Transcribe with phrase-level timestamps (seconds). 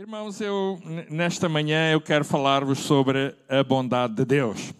[0.00, 0.80] Irmãos, eu
[1.10, 4.72] nesta manhã eu quero falar-vos sobre a bondade de Deus.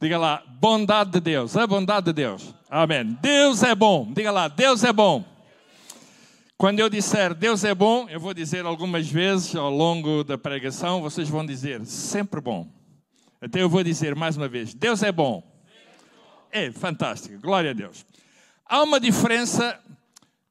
[0.00, 2.54] Diga lá, bondade de Deus, a bondade de Deus.
[2.70, 3.18] Amém.
[3.20, 4.08] Deus é bom.
[4.12, 5.24] Diga lá, Deus é bom.
[6.56, 11.02] Quando eu disser Deus é bom, eu vou dizer algumas vezes ao longo da pregação,
[11.02, 12.68] vocês vão dizer sempre bom.
[13.40, 15.42] Até eu vou dizer mais uma vez: Deus é bom.
[16.52, 18.06] É fantástico, glória a Deus.
[18.64, 19.76] Há uma diferença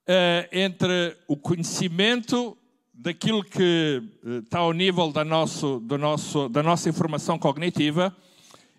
[0.06, 2.58] uh, entre o conhecimento
[3.02, 8.16] daquilo que uh, está ao nível da, nosso, do nosso, da nossa informação cognitiva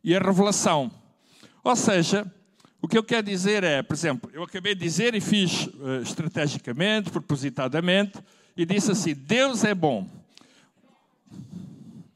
[0.02, 0.92] e a revelação.
[1.64, 2.24] Ou seja,
[2.80, 6.02] o que eu quero dizer é, por exemplo, eu acabei de dizer e fiz uh,
[6.02, 8.20] estrategicamente, propositadamente,
[8.56, 10.08] e disse assim: Deus é bom.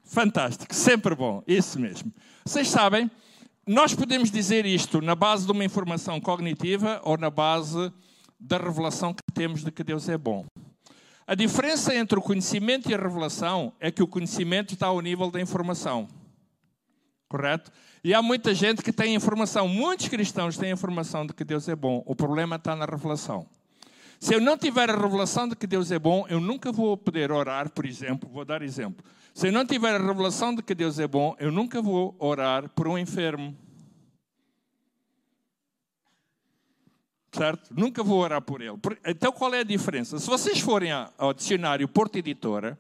[0.04, 2.12] Fantástico, sempre bom, isso mesmo.
[2.45, 3.10] Vocês sabem,
[3.66, 7.93] nós podemos dizer isto na base de uma informação cognitiva ou na base
[8.38, 10.46] da revelação que temos de que Deus é bom.
[11.29, 15.29] A diferença entre o conhecimento e a revelação é que o conhecimento está ao nível
[15.29, 16.07] da informação.
[17.29, 17.73] Correto?
[18.05, 21.74] E há muita gente que tem informação, muitos cristãos têm informação de que Deus é
[21.74, 22.01] bom.
[22.07, 23.45] O problema está na revelação.
[24.21, 27.33] Se eu não tiver a revelação de que Deus é bom, eu nunca vou poder
[27.33, 29.05] orar, por exemplo, vou dar exemplo.
[29.35, 32.68] Se eu não tiver a revelação de que Deus é bom, eu nunca vou orar
[32.68, 33.52] por um enfermo.
[37.37, 37.70] Certo?
[37.70, 38.79] Nunca vou orar por ele.
[39.04, 40.18] Então qual é a diferença?
[40.18, 42.78] Se vocês forem ao dicionário Porto Editora,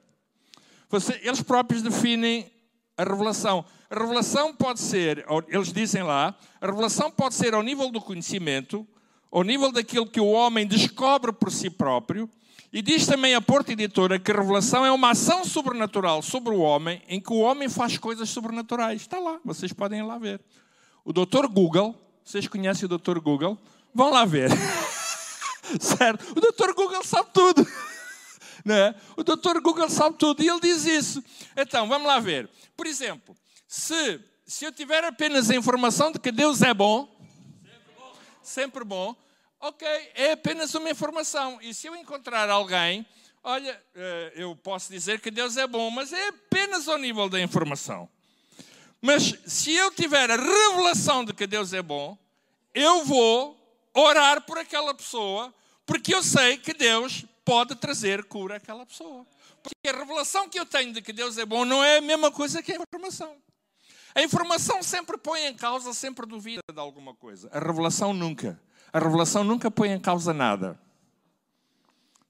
[1.22, 2.50] eles próprios definem
[2.96, 3.64] a revelação.
[3.90, 8.86] A revelação pode ser, eles dizem lá, a revelação pode ser ao nível do conhecimento,
[9.30, 12.28] ao nível daquilo que o homem descobre por si próprio,
[12.72, 16.58] e diz também a Porta Editora que a revelação é uma ação sobrenatural sobre o
[16.58, 19.02] homem, em que o homem faz coisas sobrenaturais.
[19.02, 20.40] Está lá, vocês podem ir lá ver.
[21.04, 21.46] O Dr.
[21.48, 23.20] Google, vocês conhecem o Dr.
[23.20, 23.56] Google?
[23.96, 24.50] Vão lá ver.
[25.80, 26.30] certo?
[26.36, 27.66] O doutor Google sabe tudo.
[28.64, 28.96] Né?
[29.16, 31.22] O doutor Google sabe tudo e ele diz isso.
[31.56, 32.50] Então, vamos lá ver.
[32.76, 33.36] Por exemplo,
[33.68, 37.06] se, se eu tiver apenas a informação de que Deus é bom,
[37.62, 38.12] sempre bom,
[38.42, 39.16] sempre bom
[39.60, 41.58] ok, é apenas uma informação.
[41.60, 43.06] E se eu encontrar alguém,
[43.42, 47.40] olha, eh, eu posso dizer que Deus é bom, mas é apenas ao nível da
[47.40, 48.08] informação.
[49.00, 52.16] Mas se eu tiver a revelação de que Deus é bom,
[52.74, 53.56] eu vou
[53.96, 55.52] orar por aquela pessoa,
[55.86, 59.26] porque eu sei que Deus pode trazer cura àquela pessoa.
[59.62, 62.30] Porque a revelação que eu tenho de que Deus é bom não é a mesma
[62.30, 63.34] coisa que a informação.
[64.14, 67.48] A informação sempre põe em causa, sempre duvida de alguma coisa.
[67.52, 68.60] A revelação nunca.
[68.92, 70.78] A revelação nunca põe em causa nada.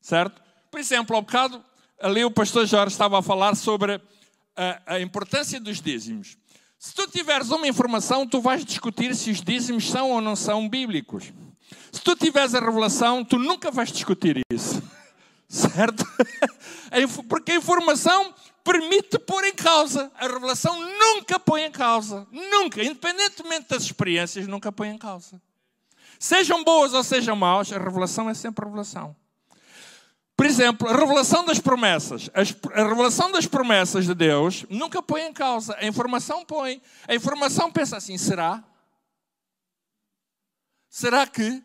[0.00, 0.40] Certo?
[0.70, 1.64] Por exemplo, ao bocado,
[2.00, 4.00] ali o pastor Jorge estava a falar sobre
[4.56, 6.36] a, a importância dos dízimos.
[6.78, 10.68] Se tu tiveres uma informação, tu vais discutir se os dízimos são ou não são
[10.68, 11.32] bíblicos.
[11.92, 14.82] Se tu tiveres a revelação, tu nunca vais discutir isso.
[15.48, 16.04] Certo?
[17.28, 18.34] Porque a informação
[18.64, 20.10] permite pôr em causa.
[20.16, 22.26] A revelação nunca põe em causa.
[22.32, 22.82] Nunca.
[22.82, 25.40] Independentemente das experiências, nunca põe em causa.
[26.18, 29.14] Sejam boas ou sejam maus, a revelação é sempre revelação.
[30.36, 32.28] Por exemplo, a revelação das promessas.
[32.34, 35.74] A revelação das promessas de Deus nunca põe em causa.
[35.78, 36.82] A informação põe.
[37.08, 38.62] A informação pensa assim: será?
[40.96, 41.62] Será que?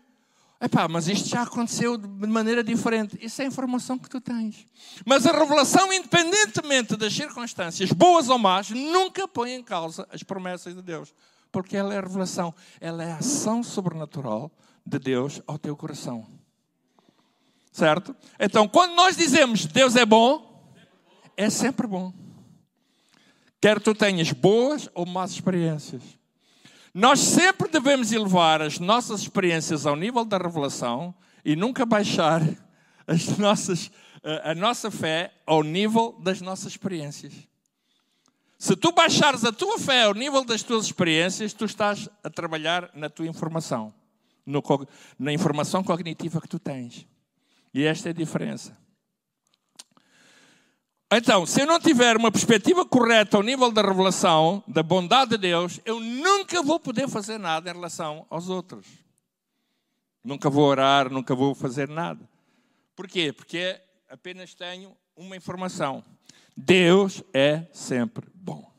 [0.59, 3.18] Epá, mas isto já aconteceu de maneira diferente.
[3.22, 4.68] Isso é a informação que tu tens.
[5.06, 10.75] Mas a revelação, independentemente das circunstâncias, boas ou más, nunca põe em causa as promessas
[10.75, 11.14] de Deus.
[11.50, 14.52] Porque ela é a revelação, ela é a ação sobrenatural
[14.86, 16.28] de Deus ao teu coração.
[17.72, 18.13] Certo?
[18.38, 20.75] Então, quando nós dizemos Deus é bom,
[21.38, 22.12] é sempre bom.
[23.62, 26.19] Quer tu tenhas boas ou más experiências.
[26.94, 32.41] Nós sempre devemos elevar as nossas experiências ao nível da revelação e nunca baixar
[33.07, 33.90] as nossas,
[34.44, 37.34] a nossa fé ao nível das nossas experiências.
[38.59, 42.91] Se tu baixares a tua fé ao nível das tuas experiências, tu estás a trabalhar
[42.94, 43.94] na tua informação,
[44.46, 44.62] no,
[45.18, 47.07] na informação cognitiva que tu tens.
[47.74, 48.78] E esta é a diferença.
[51.14, 55.38] Então, se eu não tiver uma perspectiva correta ao nível da revelação, da bondade de
[55.40, 58.88] Deus, eu nunca vou poder fazer nada em relação aos outros.
[60.24, 62.22] Nunca vou orar, nunca vou fazer nada.
[62.96, 63.34] Porquê?
[63.34, 63.78] Porque
[64.10, 66.02] apenas tenho uma informação.
[66.56, 68.72] Deus é sempre bom.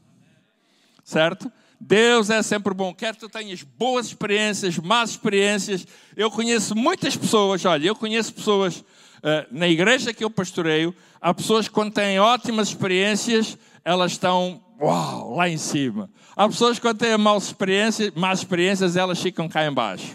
[1.05, 1.53] Certo?
[1.85, 2.95] Deus é sempre bom.
[2.95, 5.85] Quer tu tenhas boas experiências, más experiências.
[6.17, 8.85] Eu conheço muitas pessoas, olha, eu conheço pessoas
[9.21, 14.63] eh, na igreja que eu pastoreio, há pessoas que quando têm ótimas experiências, elas estão
[14.81, 16.09] uau, lá em cima.
[16.37, 20.15] Há pessoas que têm más experiências, más experiências, elas ficam cá embaixo.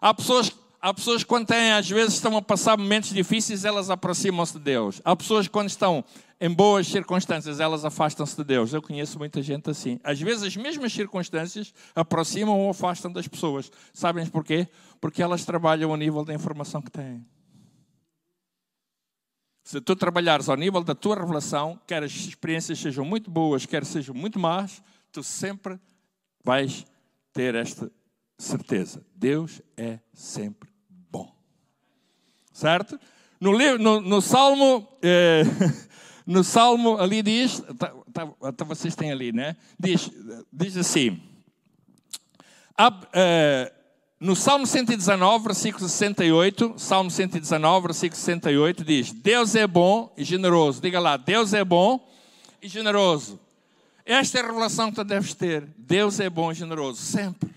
[0.00, 3.90] Há pessoas, Há pessoas que quando têm, às vezes estão a passar momentos difíceis, elas
[3.90, 5.02] aproximam-se de Deus.
[5.04, 6.02] Há pessoas que quando estão
[6.40, 8.72] em boas circunstâncias, elas afastam-se de Deus.
[8.72, 10.00] Eu conheço muita gente assim.
[10.02, 13.70] Às vezes as mesmas circunstâncias aproximam ou afastam das pessoas.
[13.92, 14.66] Sabem porquê?
[15.00, 17.26] Porque elas trabalham ao nível da informação que têm.
[19.62, 23.84] Se tu trabalhares ao nível da tua revelação, quer as experiências sejam muito boas, quer
[23.84, 24.82] sejam muito más,
[25.12, 25.78] tu sempre
[26.42, 26.86] vais
[27.34, 27.92] ter esta
[28.38, 29.04] certeza.
[29.14, 30.70] Deus é sempre
[31.10, 31.32] bom.
[32.50, 32.98] Certo?
[33.38, 35.42] No, no, no Salmo, eh,
[36.30, 39.56] no Salmo ali diz, tá, tá, tá, vocês têm ali, né?
[39.76, 40.08] Diz,
[40.52, 41.20] diz assim,
[42.76, 43.72] ab, eh,
[44.20, 50.80] no Salmo 119, versículo 68, Salmo 119, versículo 68, diz: Deus é bom e generoso.
[50.80, 52.08] Diga lá, Deus é bom
[52.62, 53.40] e generoso.
[54.04, 55.66] Esta é a revelação que tu deves ter.
[55.76, 57.50] Deus é bom e generoso, sempre.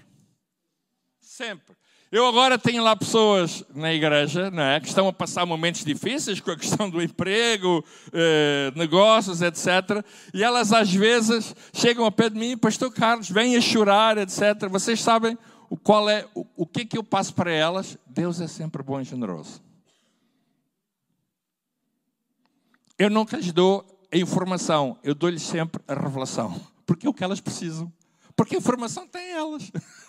[1.21, 1.75] Sempre.
[2.13, 6.39] Eu agora tenho lá pessoas na igreja não é, que estão a passar momentos difíceis
[6.39, 7.83] com a questão do emprego,
[8.13, 10.05] eh, negócios, etc.
[10.31, 14.69] E elas às vezes chegam ao pé de mim, Pastor Carlos, vêm a chorar, etc.
[14.69, 15.35] Vocês sabem
[15.71, 17.97] o, qual é, o, o que é que eu passo para elas?
[18.05, 19.59] Deus é sempre bom e generoso.
[22.95, 23.83] Eu nunca lhes dou
[24.13, 26.61] a informação, eu dou-lhes sempre a revelação.
[26.85, 27.91] Porque é o que elas precisam.
[28.35, 29.71] Porque a informação tem elas.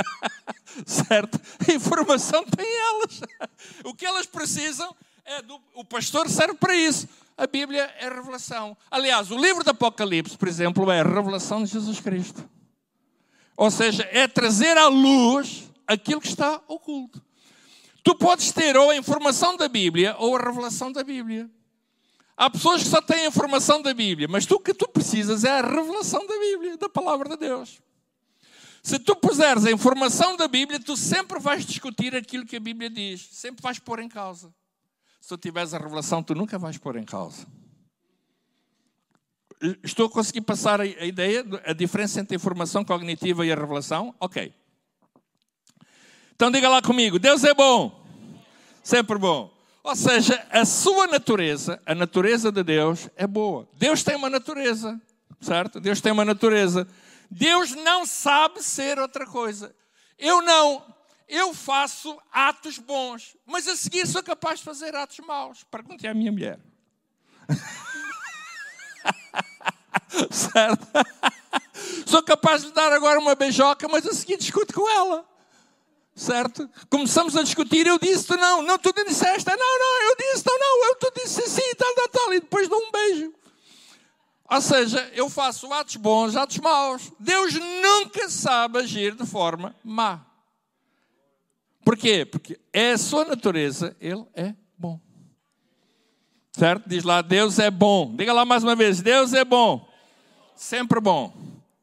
[0.86, 1.40] certo?
[1.68, 3.20] A informação tem elas.
[3.84, 4.94] O que elas precisam
[5.24, 5.60] é do.
[5.74, 7.08] O pastor serve para isso.
[7.36, 8.76] A Bíblia é revelação.
[8.90, 12.48] Aliás, o livro do Apocalipse, por exemplo, é a revelação de Jesus Cristo.
[13.56, 17.22] Ou seja, é trazer à luz aquilo que está oculto.
[18.02, 21.48] Tu podes ter ou a informação da Bíblia ou a revelação da Bíblia.
[22.36, 25.44] Há pessoas que só têm a informação da Bíblia, mas tu, o que tu precisas
[25.44, 27.80] é a revelação da Bíblia, da palavra de Deus.
[28.82, 32.90] Se tu puseres a informação da Bíblia, tu sempre vais discutir aquilo que a Bíblia
[32.90, 34.52] diz, sempre vais pôr em causa.
[35.20, 37.46] Se tu tiveres a revelação, tu nunca vais pôr em causa.
[39.84, 44.12] Estou a conseguir passar a ideia, a diferença entre a informação cognitiva e a revelação?
[44.18, 44.52] Ok.
[46.34, 48.04] Então diga lá comigo: Deus é bom,
[48.82, 49.56] sempre bom.
[49.84, 53.68] Ou seja, a sua natureza, a natureza de Deus é boa.
[53.74, 55.00] Deus tem uma natureza,
[55.40, 55.78] certo?
[55.78, 56.88] Deus tem uma natureza.
[57.32, 59.74] Deus não sabe ser outra coisa.
[60.18, 60.84] Eu não.
[61.26, 65.64] Eu faço atos bons, mas a seguir sou capaz de fazer atos maus.
[65.64, 66.60] Pergunte à minha mulher.
[70.30, 70.86] certo?
[72.06, 75.26] Sou capaz de dar agora uma beijoca, mas a seguir discuto com ela.
[76.14, 76.68] Certo?
[76.90, 80.58] Começamos a discutir, eu disse tu não, não, tu disseste, não, não, eu disse, não,
[80.58, 83.32] não, eu tu disse sim, tal, tal, tal, e depois dou um beijo.
[84.52, 87.10] Ou seja, eu faço atos bons, atos maus.
[87.18, 90.26] Deus nunca sabe agir de forma má.
[91.82, 92.26] Porquê?
[92.26, 95.00] Porque é a sua natureza, Ele é bom.
[96.52, 96.86] Certo?
[96.86, 98.14] Diz lá, Deus é bom.
[98.14, 99.88] Diga lá mais uma vez, Deus é bom.
[100.54, 101.32] Sempre bom.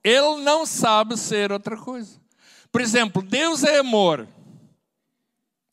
[0.04, 2.22] Ele não sabe ser outra coisa.
[2.72, 4.27] Por exemplo, Deus é amor.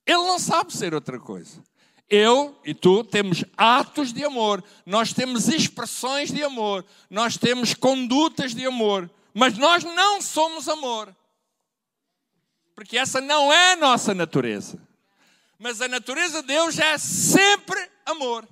[0.06, 1.62] Ele não sabe ser outra coisa.
[2.08, 8.54] Eu e tu temos atos de amor, nós temos expressões de amor, nós temos condutas
[8.54, 11.14] de amor, mas nós não somos amor.
[12.76, 14.78] Porque essa não é a nossa natureza.
[15.58, 18.46] Mas a natureza de Deus é sempre amor.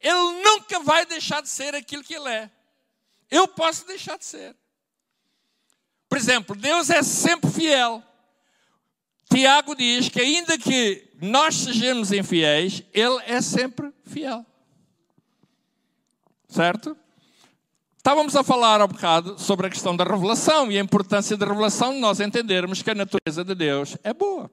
[0.00, 2.50] Ele nunca vai deixar de ser aquilo que ele é.
[3.30, 4.56] Eu posso deixar de ser.
[6.08, 8.02] Por exemplo, Deus é sempre fiel.
[9.30, 14.44] Tiago diz que, ainda que nós sejamos infiéis, Ele é sempre fiel.
[16.48, 16.96] Certo?
[17.96, 21.46] Estávamos a falar há um bocado sobre a questão da revelação e a importância da
[21.46, 24.50] revelação de nós entendermos que a natureza de Deus é boa.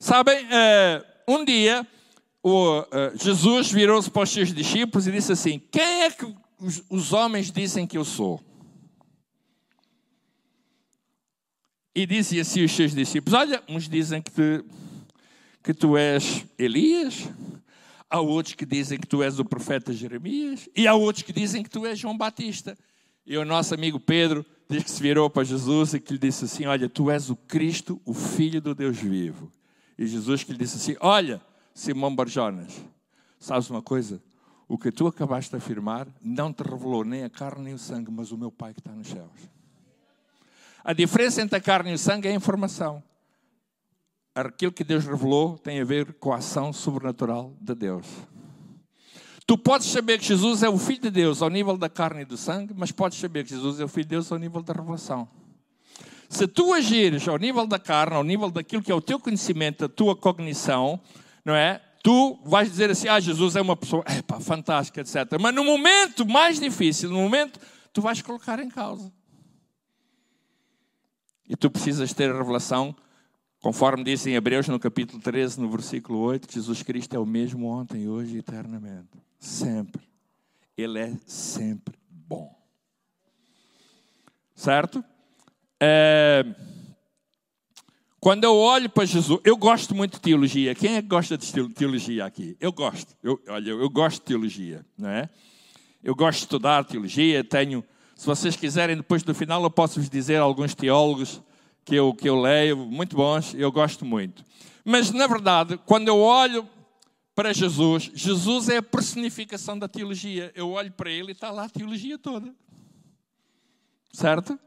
[0.00, 1.86] Sabem, eh, um dia
[2.44, 6.34] eh, Jesus virou-se para os seus discípulos e disse assim: Quem é que
[6.90, 8.42] os homens dizem que eu sou?
[11.94, 14.64] E disse assim os seus discípulos: Olha, uns dizem que
[15.62, 17.28] que tu és Elias,
[18.10, 21.62] há outros que dizem que tu és o profeta Jeremias, e há outros que dizem
[21.62, 22.76] que tu és João Batista.
[23.24, 26.44] E o nosso amigo Pedro diz que se virou para Jesus e que lhe disse
[26.44, 29.50] assim: Olha, tu és o Cristo, o Filho do Deus vivo.
[29.96, 31.40] E Jesus que lhe disse assim: Olha,
[31.72, 32.74] Simão Barjonas,
[33.38, 34.20] sabes uma coisa?
[34.66, 38.10] O que tu acabaste de afirmar não te revelou nem a carne nem o sangue,
[38.10, 39.30] mas o meu Pai que está nos céus.
[40.82, 43.02] A diferença entre a carne e o sangue é a informação.
[44.34, 48.06] Aquilo que Deus revelou tem a ver com a ação sobrenatural de Deus.
[49.46, 52.24] Tu podes saber que Jesus é o Filho de Deus ao nível da carne e
[52.24, 54.72] do sangue, mas podes saber que Jesus é o Filho de Deus ao nível da
[54.72, 55.28] revelação.
[56.28, 59.84] Se tu agires ao nível da carne, ao nível daquilo que é o teu conhecimento,
[59.84, 60.98] a tua cognição,
[61.44, 61.82] não é?
[62.02, 64.02] Tu vais dizer assim: Ah, Jesus é uma pessoa,
[64.40, 65.38] fantástica, etc.
[65.38, 67.60] Mas no momento mais difícil, no momento,
[67.92, 69.12] tu vais colocar em causa.
[71.46, 72.96] E tu precisas ter a revelação,
[73.62, 77.68] conforme diz em Hebreus no capítulo 13, no versículo 8, Jesus Cristo é o mesmo
[77.68, 79.08] ontem, hoje e eternamente.
[79.38, 80.02] Sempre.
[80.76, 82.52] Ele é sempre bom.
[84.56, 85.02] Certo?
[85.80, 86.44] É...
[88.18, 90.74] Quando eu olho para Jesus, eu gosto muito de teologia.
[90.74, 92.56] Quem é que gosta de teologia aqui?
[92.60, 93.16] Eu gosto.
[93.22, 95.30] Eu, olha, eu gosto de teologia, não é?
[96.02, 97.44] Eu gosto de estudar teologia.
[97.44, 97.84] Tenho,
[98.16, 101.40] se vocês quiserem, depois do final, eu posso vos dizer alguns teólogos
[101.84, 103.54] que eu, que eu leio, muito bons.
[103.54, 104.44] Eu gosto muito.
[104.84, 106.68] Mas, na verdade, quando eu olho
[107.34, 110.52] para Jesus, Jesus é a personificação da teologia.
[110.54, 112.54] Eu olho para ele e está lá a teologia toda.
[114.12, 114.58] Certo?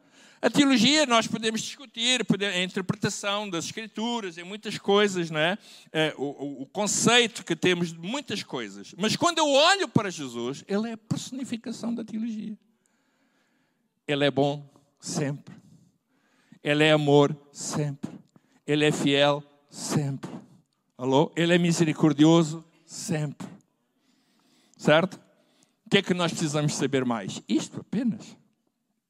[0.42, 5.58] A teologia nós podemos discutir, a interpretação das escrituras, em muitas coisas, não é?
[5.92, 8.94] é o, o, conceito que temos de muitas coisas.
[8.98, 12.56] Mas quando eu olho para Jesus, ele é a personificação da teologia.
[14.08, 14.70] Ele é bom
[15.00, 15.56] sempre.
[16.66, 18.10] Ele é amor sempre.
[18.66, 20.32] Ele é fiel sempre.
[20.98, 21.32] Alô?
[21.36, 23.48] Ele é misericordioso sempre.
[24.76, 25.20] Certo?
[25.86, 27.40] O que é que nós precisamos saber mais?
[27.48, 28.36] Isto apenas.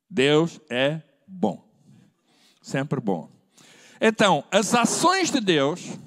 [0.09, 1.65] Deus é bom.
[2.61, 3.29] Sempre bom.
[4.01, 5.97] Então, as ações de Deus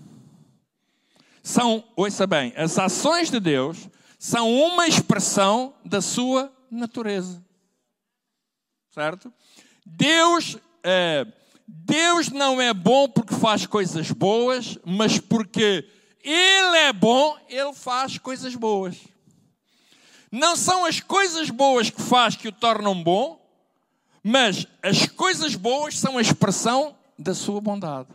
[1.43, 3.89] são, ouça bem, as ações de Deus
[4.19, 7.43] são uma expressão da sua natureza.
[8.91, 9.33] Certo?
[9.87, 11.27] Deus, é,
[11.67, 15.87] Deus não é bom porque faz coisas boas, mas porque
[16.23, 18.97] Ele é bom, Ele faz coisas boas.
[20.31, 23.41] Não são as coisas boas que faz que o tornam bom,
[24.23, 28.09] mas as coisas boas são a expressão da sua bondade.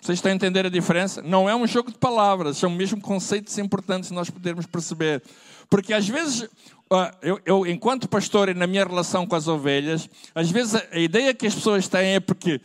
[0.00, 1.22] Vocês estão a entender a diferença?
[1.22, 5.22] Não é um jogo de palavras, são mesmo conceitos importantes nós podermos perceber.
[5.70, 6.48] Porque às vezes,
[7.22, 11.32] eu, eu, enquanto pastor e na minha relação com as ovelhas, às vezes a ideia
[11.32, 12.60] que as pessoas têm é porque,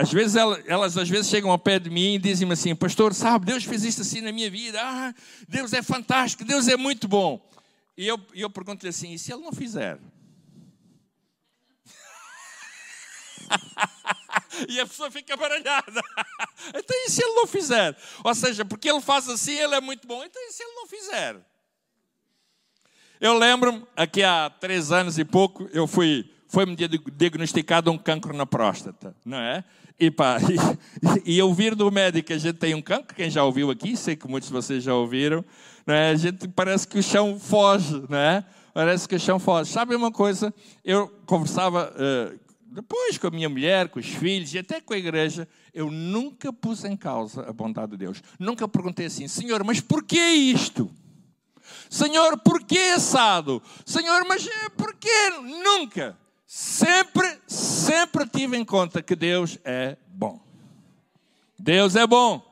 [0.00, 3.14] às vezes elas, elas às vezes chegam ao pé de mim e dizem-me assim, pastor,
[3.14, 5.14] sabe, Deus fez isto assim na minha vida, ah,
[5.48, 7.40] Deus é fantástico, Deus é muito bom.
[7.96, 9.98] E eu, eu pergunto-lhe assim, e se Ele não fizer?
[14.68, 16.02] e a pessoa fica baralhada.
[16.74, 17.96] então, e se ele não fizer?
[18.24, 20.24] Ou seja, porque ele faz assim, ele é muito bom.
[20.24, 21.55] Então, e se ele não fizer?
[23.20, 28.44] Eu lembro-me, aqui há três anos e pouco, eu fui, foi-me diagnosticado um cancro na
[28.44, 29.64] próstata, não é?
[29.98, 30.36] E, pá,
[31.24, 33.70] e, e eu vir do médico que a gente tem um cancro, quem já ouviu
[33.70, 35.42] aqui, sei que muitos de vocês já ouviram,
[35.86, 36.10] não é?
[36.10, 38.44] a gente parece que o chão foge, não é?
[38.74, 39.72] Parece que o chão foge.
[39.72, 40.52] Sabe uma coisa?
[40.84, 44.98] Eu conversava uh, depois com a minha mulher, com os filhos e até com a
[44.98, 48.22] igreja, eu nunca pus em causa a bondade de Deus.
[48.38, 50.90] Nunca perguntei assim, Senhor, mas porquê isto?
[51.88, 53.62] Senhor, porquê assado?
[53.84, 55.30] Senhor, mas eh, porquê?
[55.62, 56.16] Nunca.
[56.46, 60.40] Sempre, sempre tive em conta que Deus é bom.
[61.58, 62.42] Deus é bom.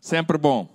[0.00, 0.68] Sempre bom.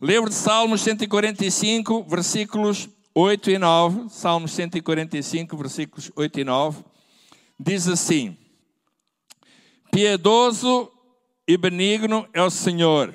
[0.00, 4.08] Livro de Salmos 145, versículos 8 e 9.
[4.08, 6.90] Salmos 145, versículos 8 e 9
[7.60, 8.36] diz assim:
[9.92, 10.90] Piedoso
[11.46, 13.14] e benigno é o Senhor,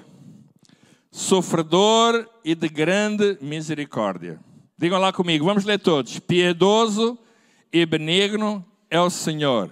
[1.15, 4.37] sofredor e de grande misericórdia.
[4.77, 6.19] Digam lá comigo, vamos ler todos.
[6.19, 7.17] Piedoso
[7.71, 9.71] e benigno é o Senhor,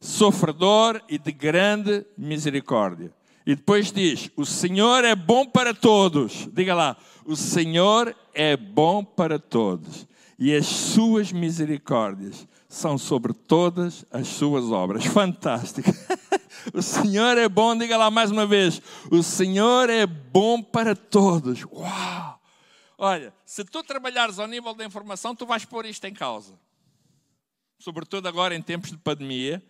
[0.00, 3.12] sofredor e de grande misericórdia.
[3.44, 6.48] E depois diz: O Senhor é bom para todos.
[6.52, 10.06] Diga lá: O Senhor é bom para todos,
[10.38, 12.46] e as suas misericórdias
[12.78, 15.04] são sobre todas as suas obras.
[15.04, 15.90] Fantástico.
[16.74, 18.82] O Senhor é bom, diga lá mais uma vez.
[19.10, 21.64] O Senhor é bom para todos.
[21.64, 22.40] Uau!
[22.98, 26.58] Olha, se tu trabalhares ao nível da informação, tu vais pôr isto em causa.
[27.78, 29.62] Sobretudo agora em tempos de pandemia,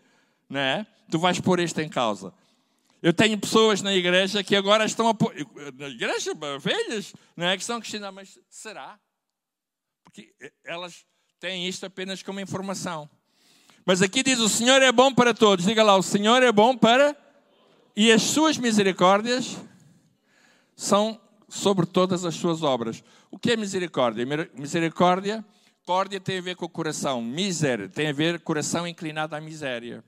[0.48, 0.86] não é?
[1.10, 2.32] Tu vais pôr isto em causa.
[3.00, 5.32] Eu tenho pessoas na igreja que agora estão a pôr,
[5.74, 7.56] na igreja, velhas, não é?
[7.56, 8.98] Que estão a questionar, mas será?
[10.02, 10.34] Porque
[10.64, 11.06] elas
[11.38, 13.08] têm isto apenas como informação.
[13.84, 15.64] Mas aqui diz: o Senhor é bom para todos.
[15.64, 17.16] Diga lá: o Senhor é bom para.
[17.96, 19.56] E as suas misericórdias
[20.76, 23.02] são sobre todas as suas obras.
[23.30, 24.24] O que é misericórdia?
[24.54, 25.44] Misericórdia,
[25.84, 27.20] córdia tem a ver com o coração.
[27.22, 30.04] Miséria tem a ver com o coração inclinado à miséria.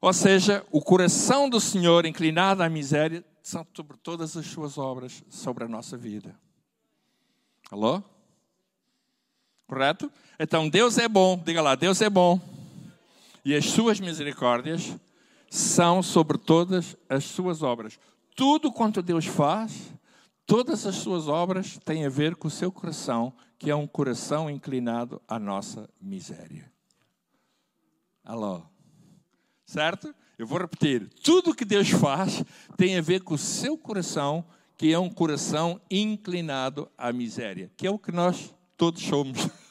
[0.00, 5.22] Ou seja, o coração do Senhor inclinado à miséria são sobre todas as suas obras,
[5.28, 6.38] sobre a nossa vida.
[7.70, 8.02] Alô?
[9.74, 10.08] Correto?
[10.38, 11.36] Então, Deus é bom.
[11.36, 12.40] Diga lá, Deus é bom.
[13.44, 14.94] e as suas misericórdias
[15.50, 17.98] são sobre todas as suas obras.
[18.36, 19.92] Tudo quanto Deus faz,
[20.46, 24.48] todas as suas obras têm a ver com o seu coração, que é um coração
[24.48, 26.70] inclinado à nossa miséria.
[28.24, 28.62] Alô?
[29.66, 30.14] Certo?
[30.38, 31.10] Eu vou repetir.
[31.20, 32.44] Tudo que Deus faz
[32.76, 34.44] tem a ver com o seu coração,
[34.78, 39.48] que é um coração inclinado à miséria, que é o que nós todos somos.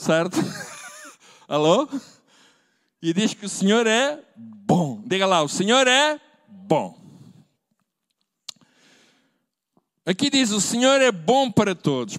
[0.00, 0.38] Certo?
[1.46, 1.86] Alô?
[3.02, 5.02] E diz que o Senhor é bom.
[5.04, 6.98] Diga lá, o Senhor é bom.
[10.06, 12.18] Aqui diz: o Senhor é bom para todos.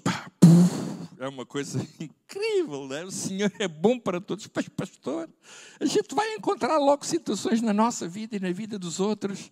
[1.17, 3.03] É uma coisa incrível, né?
[3.03, 4.47] O Senhor é bom para todos.
[4.55, 5.27] Mas, pastor,
[5.79, 9.51] a gente vai encontrar logo situações na nossa vida e na vida dos outros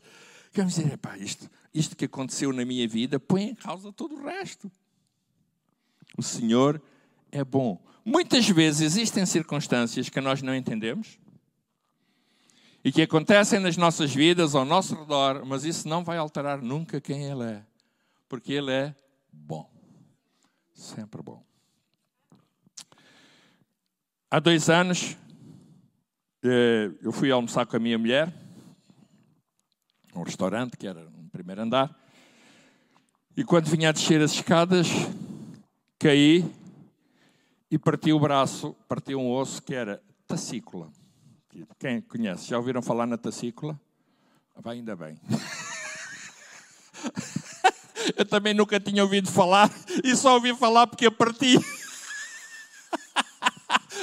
[0.54, 4.24] que vamos dizer: isto, isto que aconteceu na minha vida põe em causa todo o
[4.24, 4.72] resto.
[6.16, 6.80] O Senhor
[7.32, 7.89] é bom.
[8.04, 11.20] Muitas vezes existem circunstâncias que nós não entendemos
[12.84, 17.02] e que acontecem nas nossas vidas, ao nosso redor, mas isso não vai alterar nunca
[17.02, 17.64] quem Ele é,
[18.28, 18.96] porque Ele é
[19.32, 19.70] bom,
[20.74, 21.44] sempre bom.
[24.32, 25.18] Há dois anos,
[26.44, 28.32] eh, eu fui almoçar com a minha mulher,
[30.16, 31.94] num restaurante que era no primeiro andar,
[33.36, 34.88] e quando vinha a descer as escadas,
[35.98, 36.46] caí
[37.72, 40.92] e parti o braço, parti um osso que era tacícula.
[41.78, 42.50] Quem conhece?
[42.50, 43.80] Já ouviram falar na tacícula?
[44.56, 45.18] Vai ainda bem.
[48.18, 49.70] Eu também nunca tinha ouvido falar
[50.04, 51.58] e só ouvi falar porque eu parti.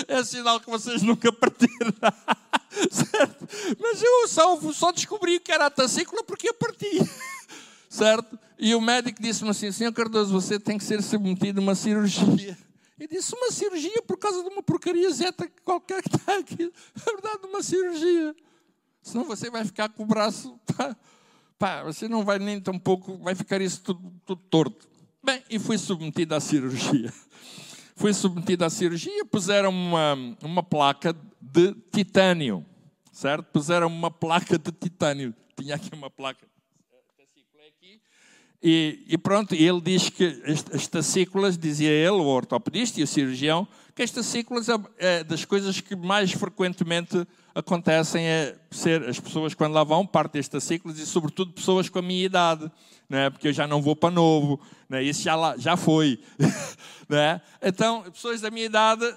[0.07, 1.93] É sinal que vocês nunca partiram.
[2.91, 3.49] Certo?
[3.81, 7.01] Mas eu só, só descobri que era a tacícula porque eu parti.
[7.89, 8.39] Certo?
[8.59, 12.57] E o médico disse-me assim: Senhor Cardoso, você tem que ser submetido a uma cirurgia.
[12.99, 16.73] Eu disse: Uma cirurgia por causa de uma porcaria zeta qualquer que está aqui.
[16.97, 18.35] É verdade, uma cirurgia.
[19.03, 20.59] Senão você vai ficar com o braço.
[20.67, 20.97] Pá,
[21.59, 24.89] pá, você não vai nem tão pouco, vai ficar isso tudo, tudo torto.
[25.23, 27.13] Bem, e fui submetido à cirurgia.
[27.99, 32.63] Fui submetido à cirurgia, puseram uma, uma placa de titânio,
[33.11, 33.47] certo?
[33.47, 35.35] Puseram uma placa de titânio.
[35.59, 36.47] Tinha aqui uma placa
[38.69, 40.43] e, e, pronto, ele diz que
[40.75, 45.45] as tacículas, dizia ele, o ortopedista e o cirurgião, que as tacículas é, é das
[45.45, 47.25] coisas que mais frequentemente
[47.55, 52.01] acontecem é ser as pessoas quando lá vão partem as tacículas e sobretudo pessoas com
[52.01, 52.69] a minha idade,
[53.09, 53.31] né?
[53.31, 55.01] porque eu já não vou para novo, né?
[55.01, 56.19] isso já, lá, já foi.
[57.09, 57.41] né?
[57.63, 59.15] Então, pessoas da minha idade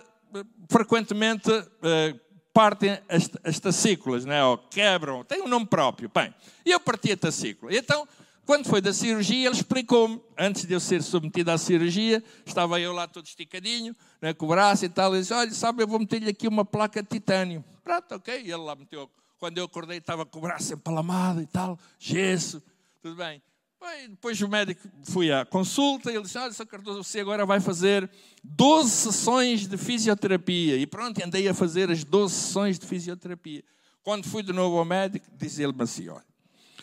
[0.70, 1.50] frequentemente
[1.82, 2.14] eh,
[2.54, 4.44] partem as, as tacículas, né?
[4.44, 6.12] ou quebram, tem um nome próprio.
[6.14, 6.32] Bem,
[6.64, 7.76] eu parti a tacícula.
[7.76, 8.08] Então,
[8.50, 12.92] quando foi da cirurgia, ele explicou-me, antes de eu ser submetido à cirurgia, estava eu
[12.92, 16.00] lá todo esticadinho, né, com o braço e tal, ele disse, olha, sabe, eu vou
[16.00, 17.64] meter-lhe aqui uma placa de titânio.
[17.84, 19.08] Pronto, ok, e ele lá meteu.
[19.38, 22.60] Quando eu acordei, estava com o braço empalamado e tal, gesso,
[23.04, 23.40] tudo bem.
[23.80, 26.66] Bem, depois o médico, fui à consulta, e ele disse, olha, Sr.
[26.66, 28.10] Cardoso, você agora vai fazer
[28.44, 30.76] 12 sessões de fisioterapia.
[30.76, 33.64] E pronto, andei a fazer as 12 sessões de fisioterapia.
[34.02, 36.26] Quando fui de novo ao médico, disse ele-me assim, olha,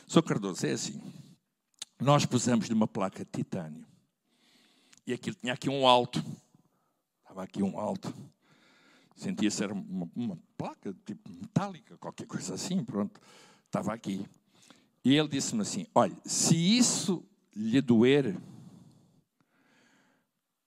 [0.06, 0.22] Sr.
[0.22, 1.02] Cardoso, é assim,
[2.00, 3.86] nós pusemos numa placa de titânio.
[5.06, 6.22] E aquilo tinha aqui um alto.
[7.22, 8.12] Estava aqui um alto.
[9.14, 13.18] Sentia-se era uma, uma, placa tipo metálica, qualquer coisa assim, pronto.
[13.64, 14.26] Estava aqui.
[15.04, 18.36] E ele disse-me assim: Olha, se isso lhe doer,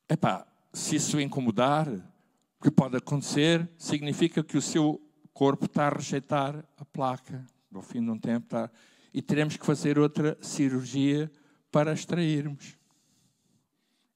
[0.10, 5.00] epá, se isso incomodar, o que pode acontecer significa que o seu
[5.34, 7.46] corpo está a rejeitar a placa.
[7.70, 8.72] No fim de um tempo está
[9.14, 11.32] e teremos que fazer outra cirurgia
[11.72, 12.78] para extrairmos.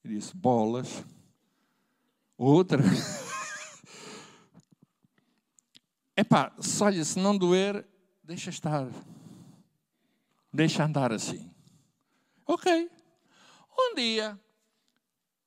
[0.04, 1.04] E disse: bolas.
[2.38, 2.82] Outra.
[6.16, 7.86] Epá, só olha, se não doer,
[8.24, 8.88] deixa estar.
[10.54, 11.50] Deixa andar assim.
[12.46, 12.90] Ok.
[13.78, 14.40] Um dia,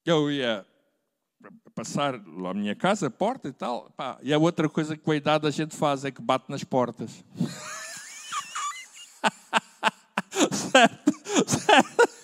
[0.05, 0.67] eu ia
[1.75, 3.91] passar lá à minha casa, a porta e tal.
[3.91, 6.51] Pá, e a outra coisa que com a idade a gente faz é que bate
[6.51, 7.25] nas portas.
[10.57, 11.13] certo?
[11.47, 12.17] certo?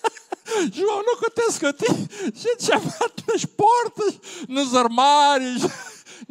[0.73, 2.09] João, não acontece contigo.
[2.21, 5.63] A gente já bate nas portas, nos armários.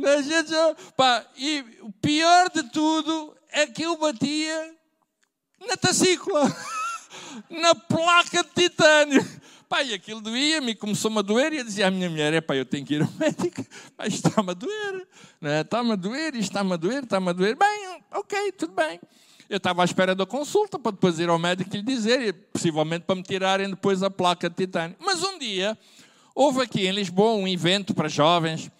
[0.04, 4.74] A gente já, pá, e o pior de tudo é que eu batia
[5.68, 6.44] na tacícula,
[7.50, 9.42] na placa de titânio.
[9.68, 12.54] Pá, e aquilo doía-me, começou-me a doer, e eu dizia à minha mulher: é pá,
[12.54, 13.64] eu tenho que ir ao médico,
[13.96, 15.08] pá, está-me a doer,
[15.40, 15.60] né?
[15.62, 17.56] está-me a doer, está-me a doer, está-me a doer.
[17.56, 19.00] Bem, ok, tudo bem.
[19.48, 22.32] Eu estava à espera da consulta para depois ir ao médico e lhe dizer, e
[22.32, 24.96] possivelmente para me tirarem depois a placa de titânio.
[25.00, 25.76] Mas um dia,
[26.34, 28.70] houve aqui em Lisboa um evento para jovens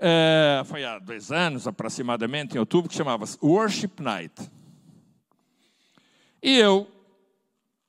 [0.00, 4.32] Uh, foi há dois anos, aproximadamente, em outubro, que chamava-se Worship Night.
[6.42, 6.90] E eu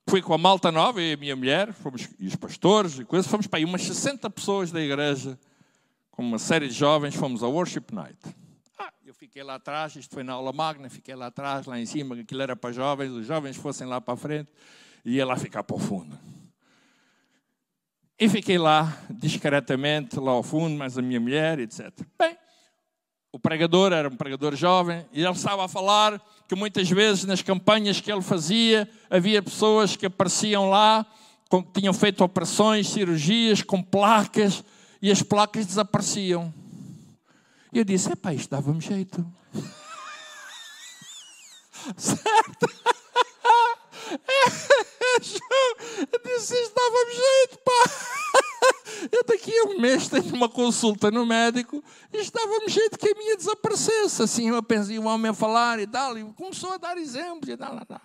[0.06, 3.04] fui com a malta nova, eu e a minha mulher, fomos, e os pastores e
[3.06, 5.38] coisas, fomos para aí umas 60 pessoas da igreja,
[6.10, 8.18] com uma série de jovens, fomos ao Worship Night.
[9.04, 12.14] Eu fiquei lá atrás, isto foi na aula magna, fiquei lá atrás, lá em cima,
[12.14, 14.50] aquilo era para jovens, os jovens fossem lá para a frente,
[15.04, 16.18] e ia lá ficar para o fundo.
[18.18, 21.90] E fiquei lá, discretamente, lá ao fundo, mais a minha mulher, etc.
[22.18, 22.36] Bem,
[23.32, 27.42] o pregador era um pregador jovem, e ele estava a falar que muitas vezes nas
[27.42, 31.04] campanhas que ele fazia, havia pessoas que apareciam lá,
[31.50, 34.64] que tinham feito operações, cirurgias, com placas,
[35.00, 36.52] e as placas desapareciam.
[37.72, 39.24] E eu disse: epá, isto dava-me jeito.
[41.96, 42.66] certo?
[46.12, 47.84] eu disse: isto dava-me jeito, pá.
[49.10, 51.82] Eu daqui a um mês tenho uma consulta no médico
[52.12, 54.22] e estava-me jeito que a minha desaparecesse.
[54.22, 57.56] Assim eu pensei, o homem a falar e tal, e começou a dar exemplos e
[57.56, 58.00] tal, tal.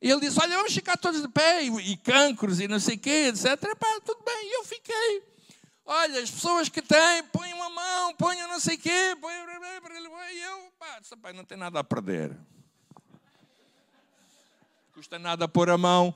[0.00, 2.94] E ele disse: Olha, vamos ficar todos de pé, e, e cancros e não sei
[2.94, 3.58] o quê, etc.
[3.76, 4.48] Pá, tudo bem.
[4.48, 5.31] E eu fiquei.
[5.84, 9.42] Olha, as pessoas que têm, põem uma mão, ponham não sei o quê, ponham.
[10.32, 12.36] E eu, pá, pai, não tem nada a perder.
[14.94, 16.14] Custa nada pôr a mão.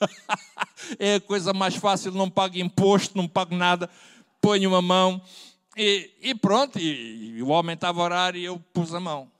[0.98, 3.90] é a coisa mais fácil, não pago imposto, não pago nada,
[4.40, 5.20] ponho uma mão.
[5.76, 9.30] E, e pronto, e, e, o homem estava a orar e eu pus a mão.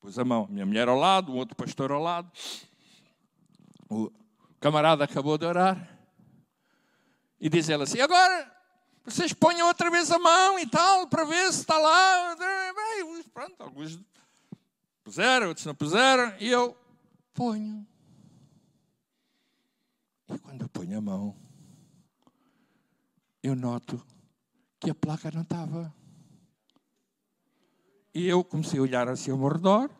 [0.00, 0.46] Pus a mão.
[0.50, 2.30] Minha mulher ao lado, o outro pastor ao lado.
[3.88, 4.10] O
[4.58, 5.99] camarada acabou de orar.
[7.40, 8.60] E diz ela assim: agora
[9.04, 12.36] vocês ponham outra vez a mão e tal, para ver se está lá.
[13.32, 13.98] Pronto, alguns
[15.02, 16.76] puseram, outros não puseram, e eu
[17.32, 17.86] ponho.
[20.28, 21.36] E quando eu ponho a mão,
[23.42, 24.04] eu noto
[24.78, 25.92] que a placa não estava.
[28.14, 29.90] E eu comecei a olhar assim ao meu redor.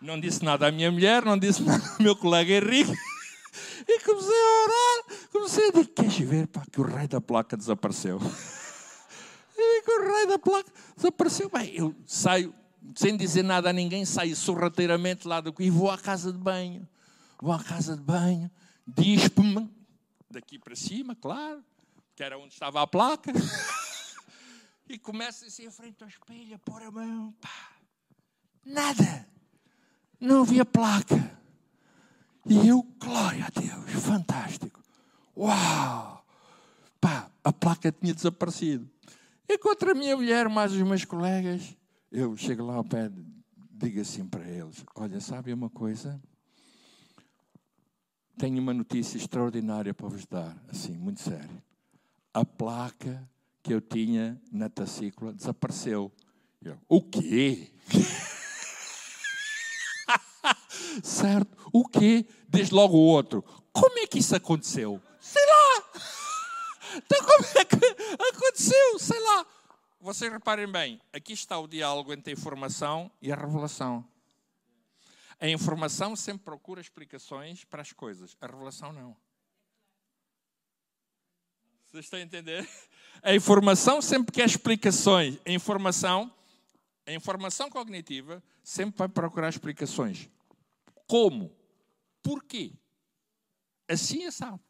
[0.00, 2.92] Não disse nada à minha mulher, não disse nada ao meu colega Henrique.
[3.86, 5.28] E comecei a orar.
[5.32, 8.18] Comecei a dizer: Queres ver pá, que o rei da placa desapareceu?
[9.62, 11.50] E que o rei da placa desapareceu.
[11.50, 12.54] Bem, eu saio,
[12.94, 16.88] sem dizer nada a ninguém, saio sorrateiramente lá do e vou à casa de banho.
[17.38, 18.50] Vou à casa de banho,
[18.86, 19.70] dispo-me,
[20.30, 21.62] daqui para cima, claro,
[22.16, 23.32] que era onde estava a placa.
[24.88, 27.34] e começo assim em frente ao espelho, a pôr a mão.
[27.40, 27.72] Pá,
[28.64, 29.28] nada.
[30.18, 31.39] Não havia placa.
[32.46, 34.80] E eu, glória a Deus, fantástico.
[35.36, 36.24] Uau!
[37.00, 38.88] Pá, a placa tinha desaparecido.
[39.48, 41.76] Encontro a minha mulher, mais os meus colegas.
[42.10, 43.10] Eu chego lá ao pé,
[43.70, 46.20] digo assim para eles: Olha, sabe uma coisa?
[48.38, 51.62] Tenho uma notícia extraordinária para vos dar, assim, muito sério.
[52.32, 53.28] A placa
[53.62, 56.10] que eu tinha na tacícula desapareceu.
[56.62, 57.70] Eu, o quê?
[61.02, 61.59] certo?
[61.72, 62.26] O quê?
[62.48, 63.42] Diz logo o outro.
[63.72, 65.00] Como é que isso aconteceu?
[65.20, 66.00] Sei lá.
[66.92, 67.76] Então como é que
[68.34, 68.98] aconteceu?
[68.98, 69.46] Sei lá.
[70.00, 74.04] Vocês reparem bem, aqui está o diálogo entre a informação e a revelação.
[75.38, 79.16] A informação sempre procura explicações para as coisas, a revelação não.
[81.90, 82.68] Vocês estão a entender?
[83.22, 85.38] A informação sempre quer explicações.
[85.44, 86.32] A informação,
[87.04, 90.30] a informação cognitiva sempre vai procurar explicações.
[91.06, 91.54] Como?
[92.22, 92.72] Porquê?
[93.88, 94.60] Assim é sabe.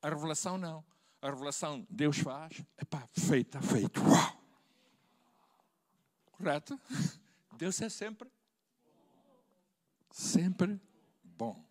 [0.00, 0.84] A revelação não.
[1.20, 4.00] A revelação Deus faz, epá, feita, feito.
[4.02, 4.42] Uau!
[6.32, 6.80] Correto?
[7.56, 8.28] Deus é sempre,
[10.10, 10.80] sempre
[11.22, 11.64] bom.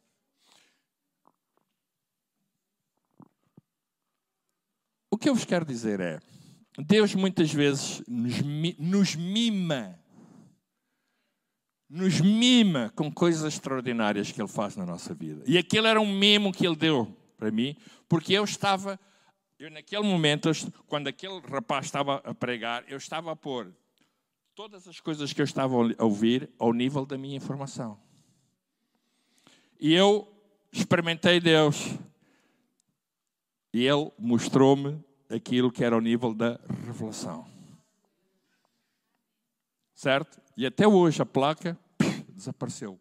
[5.10, 6.22] O que eu vos quero dizer é,
[6.78, 8.42] Deus muitas vezes nos,
[8.80, 10.01] nos mima
[11.92, 15.44] nos mima com coisas extraordinárias que Ele faz na nossa vida.
[15.46, 17.76] E aquele era um mimo que Ele deu para mim,
[18.08, 18.98] porque eu estava,
[19.60, 20.50] eu naquele momento,
[20.88, 23.74] quando aquele rapaz estava a pregar, eu estava a pôr
[24.56, 28.00] todas as coisas que eu estava a ouvir ao nível da minha informação.
[29.78, 30.32] E eu
[30.72, 31.94] experimentei Deus.
[33.74, 37.51] E Ele mostrou-me aquilo que era ao nível da revelação.
[40.02, 40.42] Certo?
[40.58, 41.78] E até hoje a placa
[42.30, 43.00] desapareceu.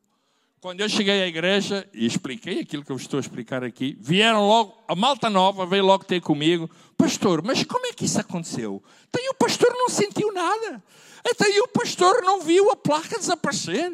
[0.60, 4.46] Quando eu cheguei à igreja e expliquei aquilo que eu estou a explicar aqui, vieram
[4.46, 8.82] logo, a malta nova veio logo ter comigo, pastor, mas como é que isso aconteceu?
[9.08, 10.84] Então o pastor não sentiu nada.
[11.26, 13.90] Então o pastor não viu a placa desaparecer.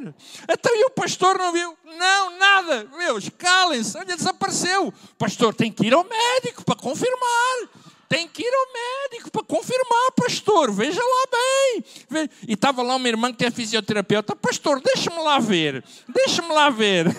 [0.51, 2.88] Então o pastor não viu, não, nada.
[2.99, 4.92] Meus, calem-se, olha, desapareceu.
[5.16, 7.86] Pastor tem que ir ao médico para confirmar.
[8.09, 11.85] Tem que ir ao médico para confirmar, pastor, veja lá bem.
[12.49, 17.07] E estava lá uma irmã que é fisioterapeuta, pastor, deixa-me lá ver, deixa-me lá ver.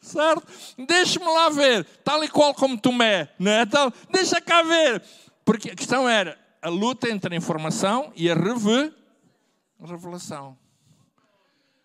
[0.00, 0.46] certo?
[0.86, 3.66] Deixa-me lá ver, tal e qual como Tomé, é?
[3.66, 5.02] Tal, deixa cá ver.
[5.44, 10.56] Porque a questão era a luta entre a informação e a revelação.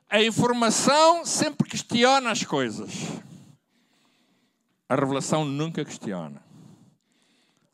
[0.10, 2.91] A informação sempre questiona as coisas.
[4.88, 6.49] A revelação nunca questiona.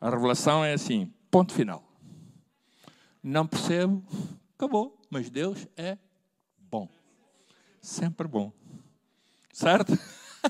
[0.06, 1.84] A revelação é assim, ponto final.
[3.24, 4.06] Não percebo,
[4.56, 5.02] acabou.
[5.10, 5.98] Mas Deus é
[6.60, 6.88] bom.
[7.82, 8.54] Sempre bom.
[9.52, 9.98] Certo?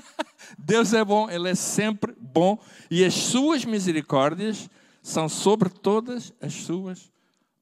[0.58, 2.58] Deus é bom, Ele é sempre bom
[2.90, 4.68] e as suas misericórdias
[5.02, 7.10] são sobre todas as suas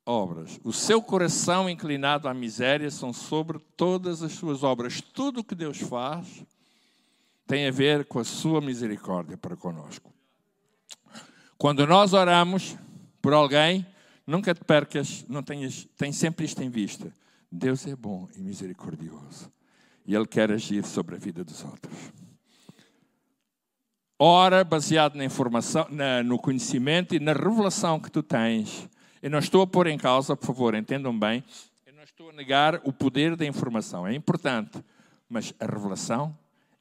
[0.05, 0.59] obras.
[0.65, 5.01] O seu coração inclinado à miséria são sobre todas as suas obras.
[5.01, 6.45] Tudo o que Deus faz
[7.47, 10.14] tem a ver com a sua misericórdia para conosco.
[11.57, 12.77] Quando nós oramos
[13.23, 13.87] por alguém,
[14.27, 17.13] nunca te percas, não tenhas, tem sempre isto em vista.
[17.51, 19.51] Deus é bom e misericordioso.
[20.07, 21.97] E Ele quer agir sobre a vida dos outros.
[24.19, 28.89] Ora baseado na informação, na, no conhecimento e na revelação que tu tens.
[29.23, 31.43] Eu não estou a pôr em causa, por favor, entendam bem,
[31.87, 34.07] eu não estou a negar o poder da informação.
[34.07, 34.85] É importante,
[35.29, 36.37] mas a revelação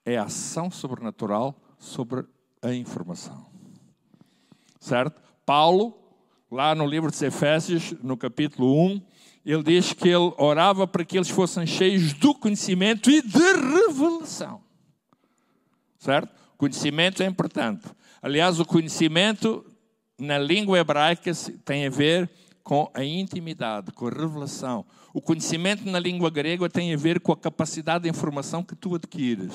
[0.05, 2.25] é a ação sobrenatural sobre
[2.62, 3.52] a informação.
[4.84, 5.22] Certo?
[5.46, 5.98] Paulo,
[6.52, 9.02] lá no livro de Efésios, no capítulo 1,
[9.46, 14.62] ele diz que ele orava para que eles fossem cheios do conhecimento e de revelação.
[15.98, 16.36] Certo?
[16.58, 17.86] Conhecimento é importante.
[18.22, 19.65] Aliás, o conhecimento
[20.19, 21.32] na língua hebraica
[21.63, 22.30] tem a ver
[22.62, 24.86] com a intimidade, com a revelação.
[25.13, 28.96] O conhecimento na língua grega tem a ver com a capacidade de informação que tu
[28.96, 29.54] adquires.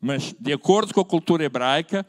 [0.00, 2.06] Mas, de acordo com a cultura hebraica,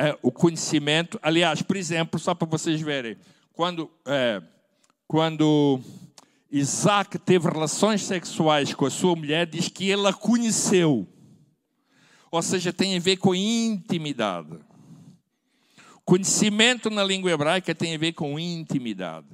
[0.00, 1.20] é, o conhecimento.
[1.22, 3.18] Aliás, por exemplo, só para vocês verem,
[3.52, 4.42] quando, é,
[5.06, 5.78] quando
[6.50, 11.06] Isaac teve relações sexuais com a sua mulher, diz que ele a conheceu.
[12.30, 14.58] Ou seja, tem a ver com intimidade.
[16.02, 19.26] Conhecimento na língua hebraica tem a ver com intimidade.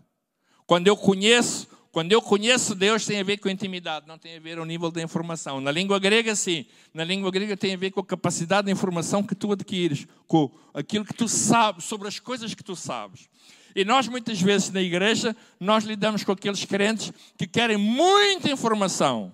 [0.67, 4.39] Quando eu conheço, quando eu conheço Deus tem a ver com intimidade, não tem a
[4.39, 5.63] ver com o nível da informação.
[5.63, 9.23] Na língua grega sim, na língua grega tem a ver com a capacidade de informação
[9.23, 13.31] que tu adquires, com aquilo que tu sabes sobre as coisas que tu sabes.
[13.75, 19.33] E nós muitas vezes na igreja nós lidamos com aqueles crentes que querem muita informação,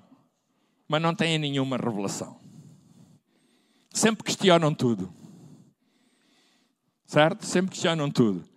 [0.87, 2.41] mas não têm nenhuma revelação
[3.93, 5.13] sempre questionam tudo.
[7.07, 7.45] Certo?
[7.45, 8.52] Sempre questionam tudo.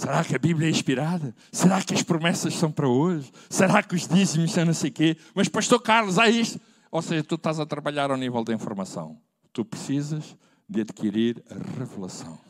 [0.00, 1.34] Será que a Bíblia é inspirada?
[1.52, 3.30] Será que as promessas são para hoje?
[3.50, 5.14] Será que os dízimos são não sei quê?
[5.34, 6.58] Mas, pastor Carlos, há isto.
[6.90, 9.20] Ou seja, tu estás a trabalhar ao nível da informação.
[9.52, 10.34] Tu precisas
[10.66, 12.40] de adquirir a revelação,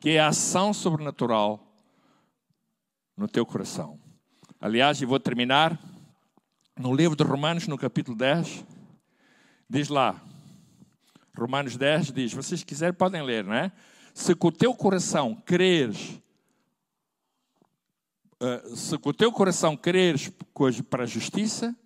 [0.00, 1.70] que é a ação sobrenatural
[3.14, 4.00] no teu coração.
[4.58, 5.78] Aliás, e vou terminar
[6.80, 8.64] no livro de Romanos, no capítulo 10,
[9.68, 10.18] diz lá:
[11.36, 13.70] Romanos 10 diz: vocês quiserem podem ler, não é?
[14.14, 16.18] Se com o teu coração creres,
[18.74, 20.30] se com o teu coração creres
[20.88, 21.76] para a justiça,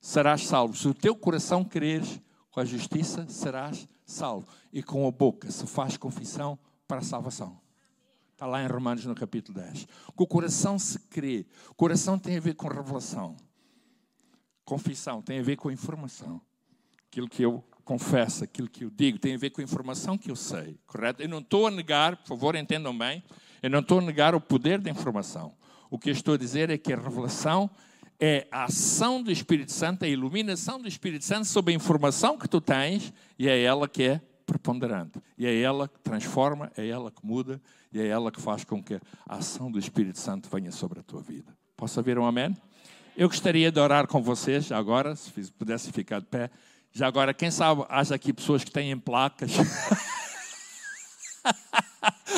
[0.00, 0.76] serás salvo.
[0.76, 4.46] Se o teu coração creres com a justiça, serás salvo.
[4.72, 7.60] E com a boca se faz confissão para a salvação.
[8.32, 9.86] Está lá em Romanos no capítulo 10.
[10.14, 11.46] Com o coração se crê.
[11.70, 13.34] O coração tem a ver com revelação.
[14.64, 16.40] Confissão tem a ver com informação.
[17.08, 20.30] Aquilo que eu confesso, aquilo que eu digo, tem a ver com a informação que
[20.30, 21.22] eu sei, correto?
[21.22, 23.22] Eu não estou a negar, por favor, entendam bem,
[23.62, 25.54] eu não estou a negar o poder da informação.
[25.90, 27.70] O que eu estou a dizer é que a revelação
[28.18, 32.48] é a ação do Espírito Santo, a iluminação do Espírito Santo sobre a informação que
[32.48, 35.20] tu tens e é ela que é preponderante.
[35.36, 37.60] E é ela que transforma, é ela que muda
[37.92, 41.02] e é ela que faz com que a ação do Espírito Santo venha sobre a
[41.02, 41.52] tua vida.
[41.76, 42.56] Posso ouvir um amém?
[43.16, 46.50] Eu gostaria de orar com vocês agora, se pudesse ficar de pé.
[46.92, 49.52] Já agora, quem sabe, haja aqui pessoas que têm placas.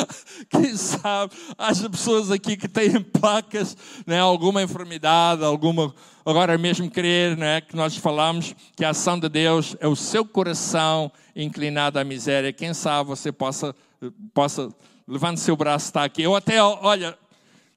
[0.51, 5.95] Quem sabe, haja pessoas aqui que têm placas, né, alguma enfermidade, alguma.
[6.25, 10.25] Agora mesmo crer né, que nós falamos que a ação de Deus é o seu
[10.25, 12.53] coração inclinado à miséria.
[12.53, 13.75] Quem sabe você possa,
[14.35, 14.69] possa
[15.07, 16.23] levante seu braço, está aqui.
[16.23, 17.17] Eu até, olha,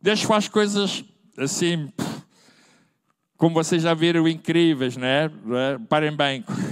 [0.02, 1.06] Deus faz coisas
[1.38, 1.90] assim
[3.42, 5.26] como vocês já viram, incríveis, né?
[5.26, 5.80] É?
[5.90, 6.46] Parem bem.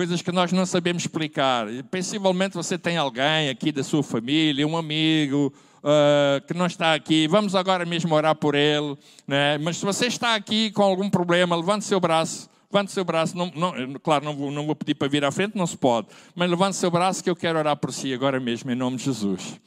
[0.00, 1.66] Coisas que nós não sabemos explicar.
[1.90, 5.52] Possivelmente você tem alguém aqui da sua família, um amigo,
[5.84, 7.28] uh, que não está aqui.
[7.28, 8.96] Vamos agora mesmo orar por ele.
[9.28, 9.58] Né?
[9.58, 12.48] Mas se você está aqui com algum problema, levante seu braço.
[12.72, 13.36] Levante seu braço.
[13.36, 16.06] Não, não, claro, não vou, não vou pedir para vir à frente, não se pode.
[16.34, 19.04] Mas levante seu braço que eu quero orar por si agora mesmo, em nome de
[19.04, 19.60] Jesus.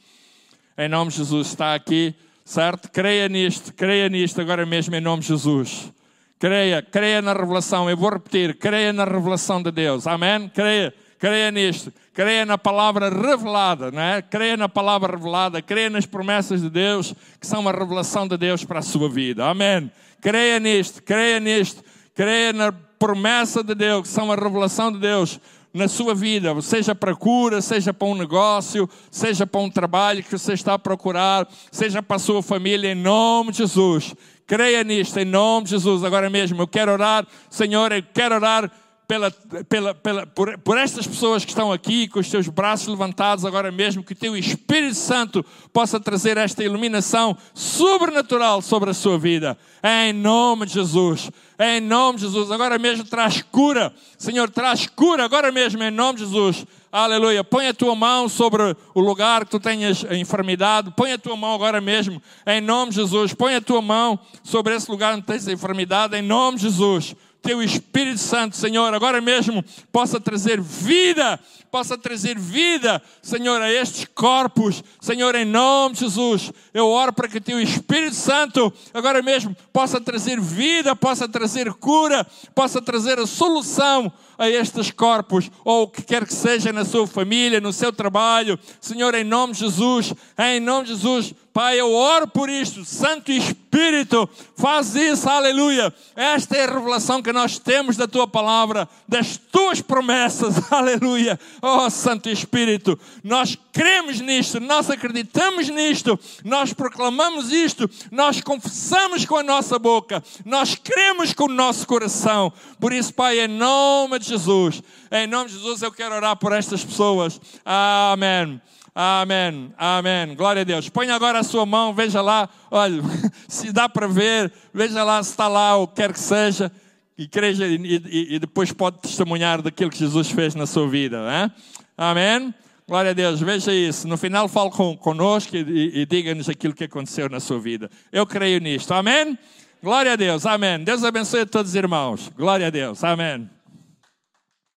[0.76, 2.12] Em nome de Jesus, está aqui,
[2.44, 2.90] certo?
[2.90, 5.92] Creia nisto, creia nisto agora mesmo, em nome de Jesus.
[6.38, 7.88] Creia, creia na revelação.
[7.88, 10.06] Eu vou repetir: creia na revelação de Deus.
[10.06, 10.48] Amém?
[10.48, 11.92] Creia, creia nisto.
[12.12, 14.22] Creia na palavra revelada, não é?
[14.22, 15.60] Creia na palavra revelada.
[15.60, 19.46] Creia nas promessas de Deus, que são uma revelação de Deus para a sua vida.
[19.46, 19.90] Amém?
[20.20, 21.82] Creia nisto, creia nisto.
[22.14, 25.40] Creia na promessa de Deus, que são a revelação de Deus
[25.74, 30.30] na sua vida, seja para cura, seja para um negócio, seja para um trabalho que
[30.30, 34.14] você está a procurar, seja para a sua família, em nome de Jesus.
[34.46, 36.04] Creia nisto, em nome de Jesus.
[36.04, 38.70] Agora mesmo, eu quero orar, Senhor, eu quero orar
[39.06, 39.30] pela,
[39.68, 43.70] pela, pela, por, por estas pessoas que estão aqui com os seus braços levantados agora
[43.70, 49.58] mesmo, que o teu Espírito Santo possa trazer esta iluminação sobrenatural sobre a sua vida.
[49.82, 51.30] Em nome de Jesus.
[51.58, 52.50] Em nome de Jesus.
[52.50, 53.94] Agora mesmo traz cura.
[54.16, 56.66] Senhor, traz cura agora mesmo em nome de Jesus.
[56.96, 57.42] Aleluia.
[57.42, 58.62] Põe a tua mão sobre
[58.94, 60.92] o lugar que tu tenhas enfermidade.
[60.96, 63.34] Põe a tua mão agora mesmo, em nome de Jesus.
[63.34, 67.62] Põe a tua mão sobre esse lugar onde tens enfermidade, em nome de Jesus teu
[67.62, 71.38] Espírito Santo, Senhor, agora mesmo possa trazer vida,
[71.70, 76.50] possa trazer vida, Senhor, a estes corpos, Senhor, em nome de Jesus.
[76.72, 82.26] Eu oro para que teu Espírito Santo agora mesmo possa trazer vida, possa trazer cura,
[82.54, 87.06] possa trazer a solução a estes corpos, ou o que quer que seja na sua
[87.06, 91.92] família, no seu trabalho, Senhor, em nome de Jesus, em nome de Jesus Pai, eu
[91.92, 92.84] oro por isto.
[92.84, 95.94] Santo Espírito, faz isso, aleluia.
[96.16, 101.38] Esta é a revelação que nós temos da tua palavra, das tuas promessas, aleluia.
[101.62, 109.36] Oh, Santo Espírito, nós cremos nisto, nós acreditamos nisto, nós proclamamos isto, nós confessamos com
[109.36, 112.52] a nossa boca, nós cremos com o nosso coração.
[112.80, 116.52] Por isso, Pai, em nome de Jesus, em nome de Jesus, eu quero orar por
[116.52, 117.40] estas pessoas.
[117.64, 118.60] Amém.
[118.94, 120.36] Amém, amém.
[120.36, 120.88] Glória a Deus.
[120.88, 123.02] Põe agora a sua mão, veja lá, olha,
[123.48, 126.70] se dá para ver, veja lá se está lá o que quer que seja,
[127.18, 131.24] e, creja, e, e, e depois pode testemunhar daquilo que Jesus fez na sua vida.
[131.26, 131.50] Né?
[131.98, 132.54] Amém.
[132.86, 134.06] Glória a Deus, veja isso.
[134.06, 137.90] No final, fale com, conosco e, e diga-nos aquilo que aconteceu na sua vida.
[138.12, 138.92] Eu creio nisto.
[138.92, 139.38] Amém?
[139.82, 140.46] Glória a Deus.
[140.46, 140.84] Amém.
[140.84, 142.30] Deus abençoe a todos os irmãos.
[142.36, 143.02] Glória a Deus.
[143.02, 143.48] Amém.